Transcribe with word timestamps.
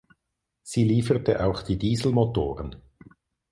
Sie 0.63 0.83
lieferte 0.83 1.45
auch 1.45 1.61
die 1.61 1.77
Dieselmotoren. 1.77 2.77